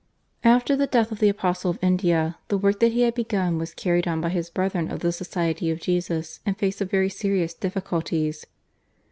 [0.43, 3.75] After the death of the Apostle of India the work that he had begun was
[3.75, 7.53] carried on by his brethren of the Society of Jesus in face of very serious
[7.53, 8.47] difficulties.